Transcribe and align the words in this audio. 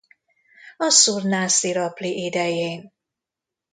Assur-nászir-apli 0.77 2.23
idején. 2.25 2.91